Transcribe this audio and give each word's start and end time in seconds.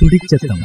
തുടിച്ചെത്തം 0.00 0.60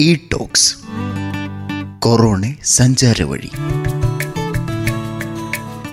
E 0.00 0.14
talks 0.32 0.70
corona 1.98 2.44
സഞ്ചാരവഴി 2.62 3.50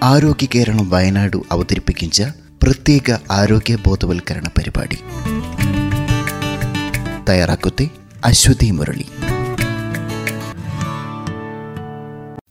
ആരോഗ്യ 0.03 0.47
കേരളം 0.55 0.89
വയനാട് 0.89 1.37
അവതരിപ്പിക്കുന്ന 1.51 2.48
പ്രത്യേക 2.63 3.17
ആരോഗ്യ 3.31 3.77
ബോധവൽക്കരണ 3.85 4.47
പരിപാടി. 4.57 4.97
തയ്യാറാക്കുത്തെ 7.29 7.89
അശ്വതി 8.25 8.71
മുരളി. 8.71 9.05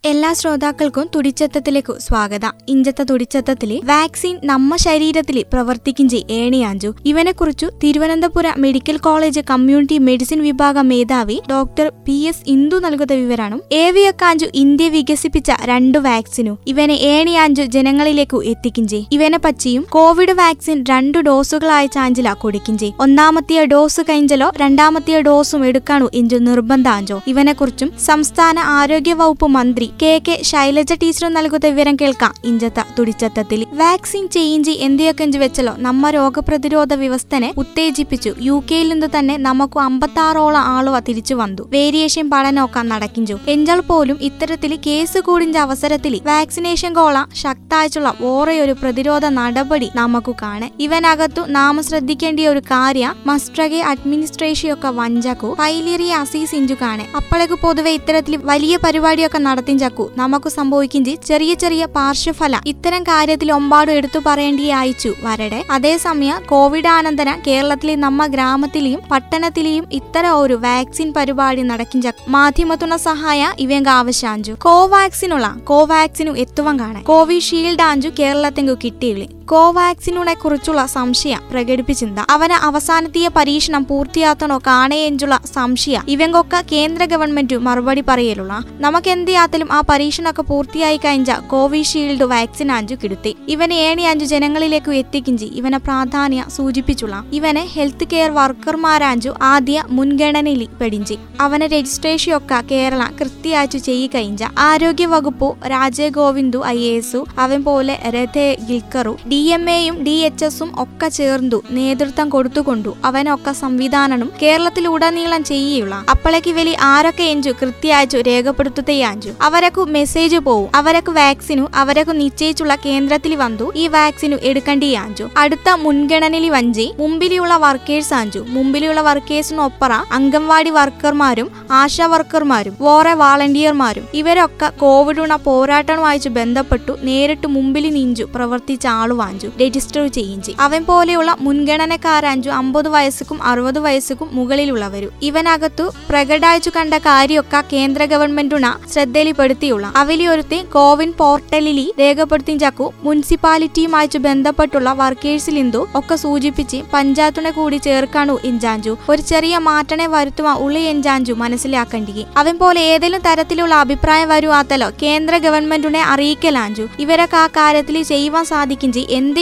എല്ലാ 0.05 0.33
ശ്രോതാക്കൾക്കും 0.33 1.09
തുടിച്ചത്തത്തിലേക്ക് 1.15 1.93
സ്വാഗതം. 1.99 2.53
ഇഞ്ചത്തെ 2.69 3.03
തുടിച്ചത്തത്തിൽ 3.03 3.81
വാക്സിൻ 3.85 4.39
നമ്മ 4.45 4.77
ശരീരത്തിൽ 4.77 5.45
പ്രവർത്തിക്കും 5.53 6.09
ചെയ് 6.09 6.23
ഏണിയാഞ്ചു 6.31 6.95
ഇവനെക്കുറിച്ചു 7.05 7.71
Thiruvananthapuram 7.85 8.55
medical 8.59 8.97
college 8.97 9.41
community 9.51 9.99
medicine 9.99 10.43
വിഭാഗം 10.43 10.89
മേധാവി 10.89 11.41
ഡോക്ടർ 11.51 11.93
പി 12.07 12.13
എസ് 12.13 12.43
ഇന്ദു 12.47 12.77
നൽകുന്ന 12.77 13.15
വിവരണം 13.15 13.63
ഏവിയക്കാഞ്ചു 13.73 14.47
ഇന്ത്യ 14.55 14.89
വികസിപ്പിച്ച 14.89 15.53
രണ്ടു 15.65 15.99
വാക്സിനു 15.99 16.59
ഇവനെ 16.67 16.93
ഏണിയാഞ്ചു 16.93 17.63
ജനങ്ങളിലേക്കു 17.63 18.45
എത്തിക്കും 18.45 18.89
ചെയ്. 18.89 19.05
ഇവനെ 19.13 19.39
പറ്റിയും 19.39 19.87
കോവിഡ് 19.91 20.33
വാക്സിൻ 20.33 20.85
രണ്ടു 20.91 21.19
ഡോസുകളായ 21.19 21.87
ചാഞ്ചില 21.87 22.33
കൊടുക്കും 22.33 22.79
ചെയ്. 22.79 22.93
ഒന്നാമത്തെ 23.01 23.65
ഡോസ് 23.65 24.01
കഴിഞ്ഞലോ 24.01 24.53
രണ്ടാമത്തെ 24.57 25.21
ഡോസും 25.21 25.67
എടുക്കാണു 25.67 26.11
ഇഞ്ചു 26.15 26.37
നിർബന്ധാഞ്ചോ. 26.37 27.21
ഇവനെക്കുറിച്ചും 27.27 27.93
സംസ്ഥാന 28.01 28.59
ആരോഗ്യ 28.59 29.13
വകുപ്പ് 29.13 29.47
മന്ത്രി 29.47 29.88
കെ 30.03 30.21
കെ 30.29 30.43
ശൈലജ 30.43 30.93
ടീച്ചറും 30.93 31.33
നൽകുന്ന 31.33 31.67
വിവരം 31.67 31.97
കേൾക്കാം. 31.97 32.35
ഇഞ്ചത്ത 32.45 32.75
തുടിച്ചത്തത്തിൽ 32.99 33.67
വാക്സിൻ 33.73 34.29
ചേഞ്ച് 34.29 34.71
എന്തിയൊക്കെ 34.71 35.25
വെച്ചല്ലോ 35.25 35.75
നമ്മ 35.79 36.11
രോഗപ്രതിരോധ 36.11 36.95
വ്യവസ്ഥനെ 36.95 37.55
ഉത്തേജിപ്പിച്ചു. 37.57 38.35
യു 38.41 38.65
കെയിൽ 38.71 38.89
നിന്ന് 38.89 39.07
തന്നെ 39.19 39.37
നമുക്ക് 39.37 39.79
അമ്പത്താറോളം 39.79 40.61
ആളുവ 40.61 40.99
തിരിച്ചു 40.99 41.35
വന്നു. 41.35 41.69
വേരിയേഷൻ 41.71 42.31
പഠനമൊക്കെ 42.31 42.81
നടക്കിഞ്ചു. 42.81 43.39
എഞ്ചാൽ 43.49 43.81
പോലും 43.81 44.19
ഇത്തരത്തിൽ 44.21 44.79
കേസ് 44.87 45.19
കൂടിഞ്ച 45.19 45.59
അവസരത്തിൽ 45.59 46.21
വാക്സിനേഷൻ 46.27 46.93
കോള 46.93 47.25
ശക്തായിട്ടുള്ള 47.35 48.15
ഓറയൊരു 48.21 48.73
പ്രതിരോധ 48.73 49.27
നടപടി 49.27 49.91
നമുക്ക് 49.95 50.35
കാണാം. 50.43 50.71
ഇവനകത്തു 50.81 51.41
നാം 51.41 51.83
ശ്രദ്ധിക്കേണ്ട 51.83 52.41
ഒരു 52.41 52.59
കാര്യ 52.59 53.15
മസ്ട്രഗെ 53.27 53.81
അഡ്മിനിസ്ട്രേഷൻ 53.81 54.73
ഒക്കെ 54.73 54.89
വഞ്ചക്കു 54.89 55.55
ഫൈലിയറി 55.59 56.09
അസീസ് 56.09 56.55
ഇഞ്ചു 56.55 56.75
കാണെ. 56.75 57.07
അപ്പോഴേക്ക് 57.17 57.59
പൊതുവെ 57.63 57.91
ഇത്തരത്തിൽ 57.91 58.37
വലിയ 58.37 58.77
പരിപാടിയൊക്കെ 58.77 59.39
നടത്തിഞ്ചക്കു 59.79 60.21
നമുക്ക് 60.21 60.49
സംഭവിക്കുന്നത് 60.49 61.27
ചെറിയ 61.29 61.53
ചെറിയ 61.55 61.83
പാർശ്വഫല 61.97 62.55
ഇത്തരം 62.67 63.03
കാര്യത്തിൽ 63.03 63.49
ഒമ്പാടും 63.53 63.95
എടുത്തു 63.99 64.21
പറയേണ്ടി 64.27 64.67
അയച്ചു 64.81 65.11
വരടെ. 65.25 65.61
അതേസമയം 65.71 66.39
കോവിഡ് 66.51 66.91
ആനന്തര 66.97 67.29
കേരളത്തിലെ 67.47 67.95
നമ്മ 68.05 68.27
ഗ്രാമത്തിലെയും 68.35 69.01
പട്ടണത്തിലെയും 69.13 69.87
ഇത്തരം 69.93 70.35
ഒരു 70.43 70.57
വാക്സിൻ 70.67 71.09
പരിപാടി 71.17 71.65
നടക്കും 71.71 72.03
ചാക്കു 72.03 72.31
മാധ്യമത്തുണ 72.31 72.97
സഹായ 73.09 73.53
ഇവങ്ക 73.59 73.89
ആവശ്യാഞ്ചു. 74.01 74.55
കോവാക്സിനുള്ള 74.67 75.49
കോവാക്സിനു 75.71 76.35
എത്തുവം 76.45 76.77
കാണാൻ 76.83 77.03
കോവിഷീൽഡ് 77.13 77.87
ആഞ്ചു 77.91 78.11
കേരളത്തെങ്കു 78.21 78.77
കിട്ടിയില്ലേ. 78.85 79.29
കോവാക്സിനുനെ 79.49 80.33
കുറിച്ചുള്ള 80.35 80.81
സംശയം 80.87 81.43
പ്രകടിപ്പിച്ചിരുന്ന 81.51 82.23
അവന് 82.31 82.57
അവസാനത്തിയ 82.69 83.27
പരീക്ഷണം 83.37 83.83
പൂർത്തിയാത്തണോ 83.85 84.59
കാണേഞ്ചുള്ള 84.67 85.37
സംശയ 85.55 86.01
ഇവങ്കൊക്കെ 86.09 86.61
കേന്ദ്ര 86.73 87.05
ഗവൺമെന്റ് 87.05 87.57
മറുപടി 87.59 88.03
പറയലുള്ള 88.09 88.55
നമുക്ക് 88.81 89.11
എന്തിയാത്തിലും 89.11 89.73
ആ 89.73 89.79
പരീക്ഷണമൊക്കെ 89.91 90.43
പൂർത്തിയായി 90.43 90.97
കഴിഞ്ഞ 90.97 91.33
കോവിഷീൽഡ് 91.47 92.25
വാക്സിൻ 92.25 92.73
അഞ്ചു 92.73 92.97
കിടുത്തി 93.03 93.33
ഇവനെ 93.49 93.75
ഏണി 93.89 94.03
അഞ്ചു 94.03 94.25
ജനങ്ങളിലേക്ക് 94.25 94.93
എത്തിക്കിഞ്ചി 94.93 95.49
ഇവനെ 95.61 95.79
പ്രാധാന്യ 95.79 96.45
സൂചിപ്പിച്ചുള്ള. 96.57 97.25
ഇവനെ 97.33 97.65
ഹെൽത്ത് 97.75 98.09
കെയർ 98.13 98.31
വർക്കർമാരാഞ്ചു 98.31 99.33
ആദ്യ 99.43 99.85
മുൻഗണനയിൽ 99.91 100.69
പെടിഞ്ചി. 100.81 101.19
അവനെ 101.41 101.67
രജിസ്ട്രേഷൻ 101.67 102.37
ഒക്കെ 102.37 102.61
കേരള 102.71 103.03
കൃത്യാച്ചു 103.21 103.79
ചെയ്യി 103.79 104.07
കഴിഞ്ഞ 104.15 104.45
ആരോഗ്യ 104.59 105.07
വകുപ്പു 105.07 105.51
രാജേ 105.67 106.09
ഗോവിന്ദു 106.09 106.63
ഐ 106.67 106.79
എസു 106.93 107.27
അവൻ 107.39 107.65
പോലെ 107.65 107.97
രഥേ 108.17 108.47
ഗിൽക്കറു 108.69 109.17
ഡി 109.31 109.38
എം 109.41 109.71
എയും 109.71 110.05
ഡി 110.05 110.11
എച്ച് 110.11 110.45
എസും 110.45 110.73
ഒക്കെ 110.79 111.09
ചേർന്നു 111.09 111.63
നേതൃത്വം 111.71 112.29
കൊടുത്തുകൊണ്ടു 112.29 112.97
അവനൊക്കെ 113.05 113.53
സംവിധാനവും 113.53 114.33
കേരളത്തിലുടനീളം 114.43 115.45
ചെയ്യുകയുള്ള. 115.45 116.05
അപ്പോഴേക്ക് 116.11 116.51
വലി 116.51 116.77
ആരൊക്കെ 116.81 117.23
എഞ്ചു 117.23 117.51
കൃത്യയച്ചു 117.51 118.17
രേഖപ്പെടുത്തുകയാഞ്ചു 118.17 119.31
അവരക്കു 119.43 119.81
മെസ്സേജ് 119.81 120.37
പോവും. 120.37 120.69
അവരക്കു 120.75 121.13
വാക്സിനു 121.13 121.69
അവരക്കു 121.75 122.13
നിശ്ചയിച്ചുള്ള 122.13 122.75
കേന്ദ്രത്തിൽ 122.75 123.35
വന്നു 123.35 123.73
ഈ 123.77 123.89
വാക്സിനു 123.89 124.37
എടുക്കേണ്ടിയാഞ്ചു 124.43 125.29
അടുത്ത 125.37 125.69
മുൻഗണനയിൽ 125.71 126.51
വഞ്ചി 126.51 126.93
മുമ്പിലുള്ള 126.99 127.57
വർക്കേഴ്സ് 127.57 128.15
ആഞ്ചു. 128.15 128.39
മുമ്പിലുള്ള 128.49 129.01
വർക്കേഴ്സിനൊപ്പറ 129.01 129.93
അംഗൻവാടി 130.13 130.71
വർക്കർമാരും 130.71 131.51
ആശാ 131.73 132.07
വർക്കർമാരും 132.07 132.77
വേറെ 132.81 133.15
വാളണ്ടിയർമാരും 133.15 134.05
ഇവരൊക്കെ 134.15 134.67
കോവിഡുണ 134.67 135.35
പോരാട്ടവുമായി 135.35 136.29
ബന്ധപ്പെട്ടു 136.29 136.93
നേരിട്ട് 137.03 137.47
മുമ്പിൽ 137.47 137.91
നിഞ്ചു 137.91 138.25
പ്രവർത്തിച്ച 138.35 138.87
ആളുവാഞ്ചു 139.29 139.49
രജിസ്റ്റർ 139.63 140.05
ചെയ്യിഞ്ചി 140.17 140.53
അവൻ 140.67 140.81
പോലെയുള്ള 140.91 141.31
മുൻഗണനക്കാരഞ്ചു 141.47 142.51
അമ്പത് 142.61 142.89
വയസ്സുക്കും 142.95 143.39
അറുപത് 143.43 143.79
വയസ്സുക്കും 143.87 144.29
മുകളിലുള്ളവരും. 144.39 145.11
ഇവനകത്തു 145.29 145.85
പ്രകടായിച്ചു 146.11 146.71
കണ്ട 146.77 146.95
കാര്യമൊക്കെ 147.09 147.61
കേന്ദ്ര 147.73 148.03
ഗവൺമെന്റുണ 148.13 148.67
ശ്രദ്ധയിൽപ്പെടുത്തിയുള്ള. 148.93 149.87
അവലിയൊരുത്തി 150.03 150.59
കോവിൻ 150.77 151.11
പോർട്ടലിൽ 151.21 151.79
രേഖപ്പെടുത്തി 152.01 152.55
ചക്കു 152.65 152.87
മുനിസിപ്പാലിറ്റിയുമായി 153.05 154.19
ബന്ധപ്പെട്ടുള്ള 154.27 154.89
വർക്കേഴ്സിൽ 155.01 155.57
ഇന്തു 155.63 155.81
ഒക്കെ 155.99 156.17
സൂചിപ്പിച്ച് 156.23 156.79
പഞ്ചായത്തിനെ 156.95 157.51
കൂടി 157.59 157.79
ചേർക്കാണു 157.87 158.35
ഇഞ്ചാഞ്ചു 158.51 158.93
ഒരു 159.13 159.23
ചെറിയ 159.31 159.55
മാറ്റണെ 159.69 160.07
വരുത്തുവാ 160.15 160.53
ഉള്ളി 160.65 160.83
എഞ്ചാഞ്ചു 160.93 161.33
മനസ്സിലാക്കണ്ടി 161.43 162.25
അവൻ 162.41 162.55
പോലെ 162.63 162.81
ഏതെങ്കിലും 162.93 163.23
തരത്തിലുള്ള 163.27 163.75
അഭിപ്രായം 163.85 164.29
വരുവാത്തലോ 164.29 164.89
കേന്ദ്ര 165.03 165.35
ഗവൺമെന്റിനെ 165.47 166.03
അറിയിക്കലാഞ്ചു. 166.13 166.85
ഇവരൊക്കെ 167.05 167.39
ആ 167.43 167.47
കാര്യത്തിൽ 167.59 167.97
ചെയ്യുവാൻ 168.03 168.45
സാധിക്കിഞ്ചി 168.53 169.03
എന്ത് 169.19 169.41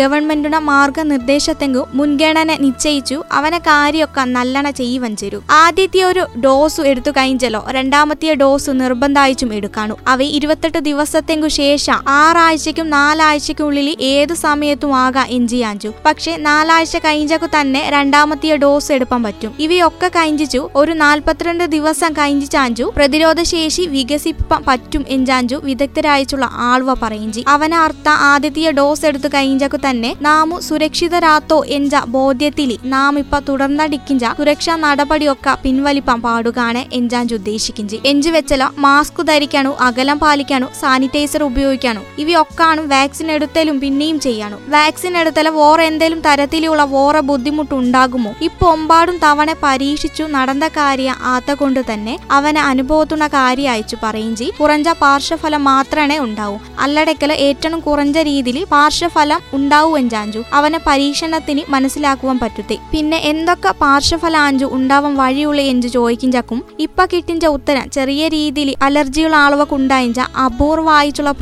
ഗവൺമെന്റുടെ 0.00 0.58
മാർഗനിർദ്ദേശത്തെങ്കു 0.58 1.82
മുൻഗണന 1.94 2.50
നിശ്ചയിച്ചു 2.64 3.16
അവനെ 3.32 3.58
കാര്യമൊക്കെ 3.58 4.22
നല്ലണ 4.36 4.70
ചെയ്യുവൻ 4.70 5.12
ചേരും. 5.16 5.42
ആദ്യത്തെ 5.50 6.00
ഒരു 6.02 6.22
ഡോസ് 6.44 6.80
എടുത്തു 6.90 7.10
കഴിഞ്ഞാലോ 7.10 7.60
രണ്ടാമത്തെ 7.76 8.34
ഡോസ് 8.34 8.70
നിർബന്ധമായിട്ടും 8.80 9.50
എടുക്കാണു 9.58 9.94
അവ 10.08 10.22
ഇരുപത്തെട്ട് 10.38 10.80
ദിവസത്തെങ്കു 10.88 11.48
ശേഷം 11.60 11.98
ആറാഴ്ചക്കും 12.08 12.90
നാലാഴ്ചക്കും 12.90 13.66
ഉള്ളിൽ 13.66 13.88
ഏത് 14.00 14.34
സമയത്തും 14.34 14.92
ആകാം 15.04 15.26
എഞ്ചിയാഞ്ചു 15.38 15.90
പക്ഷെ 16.06 16.34
നാലാഴ്ച 16.48 16.96
കഴിഞ്ഞക്കു 17.06 17.48
തന്നെ 17.56 17.82
രണ്ടാമത്തെ 17.90 18.56
ഡോസ് 18.64 18.90
എടുപ്പാൻ 18.92 19.22
പറ്റും. 19.22 19.52
ഇവയൊക്കെ 19.58 20.08
കഴിഞ്ഞിച്ചു. 20.08 20.60
ഒരു 20.74 20.92
നാൽപ്പത്തിരണ്ട് 21.04 21.64
ദിവസം 21.76 22.12
കഴിഞ്ഞിച്ചാഞ്ചു 22.12 22.86
പ്രതിരോധ 22.96 23.40
ശേഷി 23.54 23.82
വികസിപ്പാൻ 23.96 24.62
പറ്റും 24.68 25.04
എഞ്ചാഞ്ചു 25.08 25.56
വിദഗ്ധരായിട്ടുള്ള 25.64 26.46
ആൾവ 26.68 26.94
പറയിഞ്ചി 27.02 27.44
അവനർത്ഥ 27.48 28.08
ആദ്യത്തെ 28.30 28.70
ഡോസ് 28.78 29.04
എടുത്തു 29.08 29.28
കഴിഞ്ഞക്കു 29.28 29.78
തന്നെ 29.90 30.10
നാമു 30.26 30.56
സുരക്ഷിതരാത്തോ 30.68 31.58
എഞ്ച 31.76 31.94
ബോധ്യത്തിൽ 32.16 32.70
നാം 32.94 33.18
ഇപ്പൊ 33.18 33.38
തുടർന്നടിക്കിഞ്ച 33.48 34.24
സുരക്ഷാ 34.38 34.74
നടപടിയൊക്കെ 34.84 35.52
പിൻവലിപ്പാൻ 35.64 36.18
പാടുകാണ് 36.26 36.82
എഞ്ചാഞ്ചു 36.92 37.34
ഉദ്ദേശിക്കിഞ്ചി. 37.34 37.96
എഞ്ചു 38.04 38.30
വെച്ചാലോ 38.30 38.68
മാസ്ക് 38.78 39.20
ധരിക്കാനു 39.30 39.72
അകലം 39.88 40.18
പാലിക്കാനു 40.18 40.66
സാനിറ്റൈസർ 40.80 41.42
ഉപയോഗിക്കാനു. 41.42 42.02
ഇവയൊക്കെയാണ് 42.22 42.80
വാക്സിൻ 42.92 43.30
എടുത്തലും 43.36 43.80
പിന്നെയും 43.80 44.20
ചെയ്യാനു. 44.26 44.58
വാക്സിൻ 44.74 45.16
എടുത്തല 45.22 45.48
വേറെ 45.58 45.84
എന്തേലും 45.90 46.20
തരത്തിലുള്ള 46.20 46.84
വേറെ 46.94 47.20
ബുദ്ധിമുട്ട് 47.30 47.74
ഉണ്ടാകുമോ 47.74 48.32
ഇപ്പൊ 48.42 48.66
ഒമ്പാടും 48.72 49.18
തവണ 49.24 49.54
പരീക്ഷിച്ചു 49.62 50.24
നടന്ന 50.36 50.68
കാര്യ 50.68 51.14
ആത്ത 51.32 51.50
കൊണ്ട് 51.60 51.80
തന്നെ 51.92 52.14
അവനെ 52.30 52.60
അനുഭവത്തുന്ന 52.60 53.26
കാര്യം 53.26 53.72
അയച്ചു 53.72 53.96
പറയിഞ്ചി. 54.02 54.48
കുറഞ്ഞ 54.60 54.88
പാർശ്വഫലം 55.02 55.64
മാത്രമേ 55.64 56.18
ഉണ്ടാവൂ. 56.18 56.58
അല്ലടക്കല 56.80 57.32
ഏറ്റവും 57.48 57.80
കുറഞ്ഞ 57.80 58.22
രീതിയിൽ 58.22 58.58
പാർശ്വഫലം 58.98 59.40
ഉണ്ടാവൂ 59.56 59.90
എഞ്ചാഞ്ചു 59.96 60.40
അവനെ 60.58 60.78
പരീക്ഷണത്തിന് 60.86 61.62
മനസ്സിലാക്കുവാൻ 61.74 62.38
പറ്റുത്തെ. 62.38 62.76
പിന്നെ 62.92 63.18
എന്തൊക്കെ 63.30 63.70
പാർശ്വഫലാഞ്ചു 63.82 64.66
ഉണ്ടാവാൻ 64.76 65.12
വഴിയുള്ള 65.20 65.60
എഞ്ചു 65.72 65.88
ചോദിക്കിഞ്ചക്കും 65.88 66.60
ഇപ്പൊ 66.78 67.04
കിട്ടിഞ്ച 67.12 67.44
ഉത്തരം 67.56 67.84
ചെറിയ 67.96 68.22
രീതിയിൽ 68.28 68.70
അലർജിയുള്ള 68.82 69.36
ആളുകൾക്ക് 69.36 69.74
ഉണ്ടായിഞ്ച 69.74 70.20
അപൂർവമായിട്ടുള്ള 70.46 71.32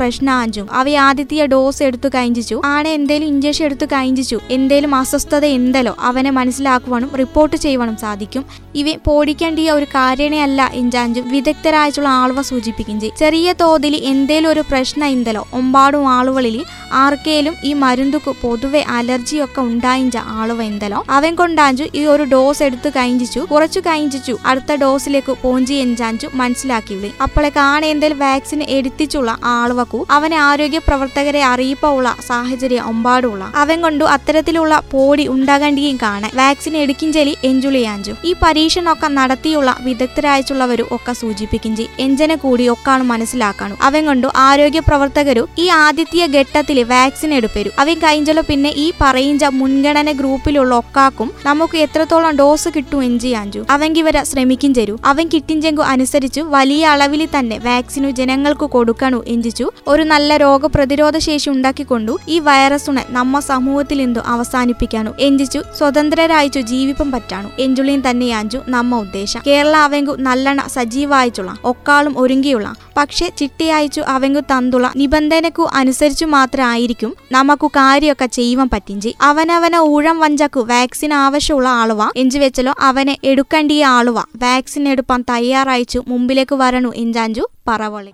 ആഞ്ചു. 0.41 0.65
അവ 0.81 0.87
ആദ്യത്തെ 1.07 1.47
ഡോസ് 1.55 1.83
എടുത്തു 1.83 2.09
കഴിഞ്ഞിച്ചു. 2.15 2.59
ആടെ 2.73 2.91
എന്തേലും 2.99 3.27
ഇഞ്ചക്ഷൻ 3.27 3.65
എടുത്തു 3.65 3.89
കഴിഞ്ഞിച്ചു. 3.95 4.39
എന്തേലും 4.51 4.95
അസ്വസ്ഥത 5.01 5.45
എന്തല്ലോ 5.59 5.95
അവനെ 6.11 6.31
മനസ്സിലാക്കുവാനും 6.31 7.11
റിപ്പോർട്ട് 7.23 7.57
ചെയ്യുവാനും 7.57 7.97
സാധിക്കും. 8.05 8.45
ഇവ 8.83 8.87
പോടിക്കേണ്ടിയ 9.09 9.71
ഒരു 9.79 9.89
കാര്യണയല്ല 9.97 10.71
ഇഞ്ചാഞ്ചു 10.83 11.21
വിദഗ്ധരായിട്ടുള്ള 11.35 12.11
ആളുവ 12.23 12.41
സൂചിപ്പിക്കും 12.53 13.01
ചെറിയ 13.23 13.49
തോതിൽ 13.61 13.95
എന്തേലും 14.13 14.51
ഒരു 14.51 14.63
പ്രശ്നം 14.71 15.09
ഇന്തലോ 15.17 15.43
ഒമ്പാടും 15.59 16.05
ആളുകളിൽ 16.17 16.57
ആർക്കേ 16.93 17.36
എന്തേലും 17.37 17.57
ഈ 17.65 17.71
മരുന്നുക്ക് 17.73 18.33
പൊതുവെ 18.43 18.81
അലർജിയൊക്കെ 18.89 19.61
ഉണ്ടായിഞ്ച 19.61 20.17
ആളുവ 20.41 20.61
എന്തലോ. 20.63 21.01
അവൻ 21.17 21.33
കൊണ്ടാഞ്ചു 21.35 21.85
ഈ 21.95 22.03
ഒരു 22.13 22.25
ഡോസ് 22.33 22.63
എടുത്ത് 22.67 22.91
കഴിഞ്ഞിച്ചു. 22.91 23.41
കുറച്ചു 23.51 23.81
കഴിഞ്ഞിച്ചു. 23.81 24.35
അടുത്ത 24.47 24.75
ഡോസിലേക്ക് 24.83 25.33
പോഞ്ചി 25.43 25.75
എഞ്ചാഞ്ചു 25.87 26.29
മനസ്സിലാക്കിയുള്ളി 26.35 27.11
അപ്പോളെ 27.23 27.51
കാണെ 27.57 27.89
വാക്സിൻ 28.23 28.61
എടുത്തിച്ചുള്ള 28.77 29.31
ആളുവക്കു 29.57 30.01
അവനെ 30.11 30.37
ആരോഗ്യ 30.37 30.81
പ്രവർത്തകരെ 30.87 31.43
അറിയിപ്പുള്ള 31.43 32.15
സാഹചര്യം 32.27 32.89
ഒമ്പാടുള്ള. 32.93 33.43
അവൻ 33.65 33.77
കൊണ്ടു 33.83 34.07
അത്തരത്തിലുള്ള 34.15 34.79
പോടി 34.93 35.27
ഉണ്ടാകേണ്ടിയും 35.35 35.99
കാണാൻ 36.03 36.33
വാക്സിൻ 36.35 36.77
എടുക്കിഞ്ചലി 36.85 37.37
എഞ്ചുളിയാഞ്ചു. 37.51 38.15
ഈ 38.25 38.35
പരീക്ഷണമൊക്കെ 38.45 39.11
നടത്തിയുള്ള 39.19 39.77
വിദഗ്ധരായിട്ടുള്ളവരും 39.89 40.89
ഒക്കെ 40.91 41.13
സൂചിപ്പിക്കിഞ്ചി. 41.23 41.87
എഞ്ചനെ 42.07 42.39
കൂടി 42.47 42.67
ഒക്കാണ് 42.77 43.07
മനസ്സിലാക്കാണു 43.13 43.77
അവൻ 43.83 44.03
കൊണ്ടു 44.07 44.31
ആരോഗ്യ 44.49 44.83
പ്രവർത്തകരു 44.89 45.45
ഈ 45.59 45.69
ആദ്യത്തെ 45.85 46.27
ഘട്ടത്തിൽ 46.39 46.81
വാക്സിൻ 46.95 47.26
എടുപ്പരു 47.35 47.71
അവൻ 47.79 47.95
കഴിഞ്ഞല്ലോ 47.95 48.43
പിന്നെ 48.49 48.71
ഈ 48.77 48.93
പറയിഞ്ച 49.01 49.45
മുൻഗണന 49.45 50.13
ഗ്രൂപ്പിലുള്ള 50.13 50.75
ഒക്കാക്കും 50.75 51.31
നമുക്ക് 51.47 51.79
എത്രത്തോളം 51.79 52.37
ഡോസ് 52.37 52.69
കിട്ടും 52.77 53.05
എഞ്ചിയാഞ്ചു 53.05 53.67
അവങ്കി 53.71 54.01
വരെ 54.01 54.25
ശ്രമിക്കും 54.25 54.75
ചെരു. 54.75 54.99
അവൻ 55.05 55.29
കിട്ടിഞ്ചെങ്കു 55.35 55.83
അനുസരിച്ചു 55.83 56.41
വലിയ 56.41 56.87
അളവിൽ 56.87 57.29
തന്നെ 57.39 57.59
വാക്സിനു 57.59 58.11
ജനങ്ങൾക്ക് 58.11 58.65
കൊടുക്കണു 58.65 59.25
എഞ്ചിച്ചു 59.27 59.71
ഒരു 59.89 60.03
നല്ല 60.03 60.37
രോഗപ്രതിരോധ 60.37 61.19
ശേഷി 61.19 61.51
ഉണ്ടാക്കിക്കൊണ്ടു 61.51 62.19
ഈ 62.29 62.39
വൈറസുനെ 62.39 63.05
നമ്മ 63.09 63.41
സമൂഹത്തിൽ 63.41 64.03
എന്തോ 64.03 64.23
അവസാനിപ്പിക്കാനു. 64.27 65.11
എഞ്ചിച്ചു 65.21 65.63
സ്വതന്ത്രരായിച്ചു 65.79 66.61
ജീവിപ്പം 66.61 67.13
പറ്റാണു. 67.13 67.49
എഞ്ചുളിയും 67.59 68.11
തന്നെയാഞ്ചു 68.11 68.59
നമ്മ 68.69 68.97
ഉദ്ദേശം. 68.97 69.41
കേരള 69.47 69.77
അവങ്കു 69.77 70.17
നല്ലെണ്ണ 70.19 70.67
സജീവായിച്ചുള്ള 70.67 71.57
ഒക്കാളും 71.65 72.19
ഒരുങ്ങിയുള്ള. 72.19 72.75
പക്ഷെ 72.97 73.33
ചിട്ടിയായിച്ചു 73.39 74.01
അവങ്കു 74.01 74.41
തന്തുള 74.41 74.89
നിബന്ധനക്കു 74.97 75.69
അനുസരിച്ചു 75.75 76.25
മാത്രമായിരിക്കും 76.25 77.16
നമുക്കു 77.33 77.67
കാര്യമൊക്കെ 77.67 78.27
ചെയ്യുവാൻ 78.27 78.71
പറ്റിഞ്ചി. 78.73 79.15
അവനവനെ 79.23 79.79
ഊഴം 79.79 80.21
വഞ്ചക്കു 80.21 80.61
വാക്സിൻ 80.61 81.15
ആവശ്യമുള്ള 81.15 81.69
ആളുവ. 81.69 82.11
എഞ്ചി 82.17 82.39
വെച്ചലോ 82.39 82.75
അവനെ 82.81 83.17
എടുക്കേണ്ടിയ 83.25 83.87
ആളുവ. 83.87 84.19
വാക്സിൻ 84.19 84.89
എടുപ്പാൻ 84.89 85.25
തയ്യാറായിച്ചു. 85.31 86.03
മുമ്പിലേക്ക് 86.09 86.55
വരണു 86.55 86.93
എഞ്ചാഞ്ചു 86.97 87.49
പറവളി. 87.69 88.11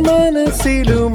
മനസ്സിലും 0.00 1.12